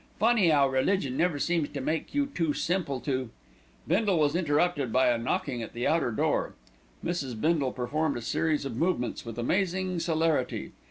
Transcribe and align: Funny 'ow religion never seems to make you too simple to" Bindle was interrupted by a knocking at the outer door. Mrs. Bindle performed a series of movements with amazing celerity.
Funny 0.17 0.51
'ow 0.51 0.65
religion 0.67 1.15
never 1.15 1.37
seems 1.37 1.69
to 1.69 1.79
make 1.79 2.15
you 2.15 2.25
too 2.25 2.53
simple 2.53 2.99
to" 2.99 3.29
Bindle 3.87 4.17
was 4.17 4.35
interrupted 4.35 4.91
by 4.91 5.09
a 5.09 5.17
knocking 5.19 5.61
at 5.61 5.73
the 5.73 5.85
outer 5.85 6.09
door. 6.09 6.55
Mrs. 7.05 7.39
Bindle 7.39 7.71
performed 7.71 8.17
a 8.17 8.21
series 8.23 8.65
of 8.65 8.75
movements 8.75 9.25
with 9.27 9.37
amazing 9.37 9.99
celerity. 9.99 10.71